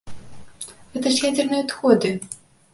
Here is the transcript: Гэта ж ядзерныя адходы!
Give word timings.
Гэта 0.95 1.13
ж 1.17 1.23
ядзерныя 1.29 1.61
адходы! 1.67 2.15